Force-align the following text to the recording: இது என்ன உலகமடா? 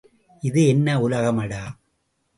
இது 0.43 0.67
என்ன 0.67 0.97
உலகமடா? 0.99 1.61